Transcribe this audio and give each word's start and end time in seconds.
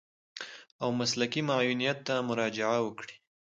او 0.81 0.89
مسلکي 0.99 1.41
معاونيت 1.49 1.97
ته 2.07 2.15
مراجعه 2.29 2.77
وکړي. 2.83 3.13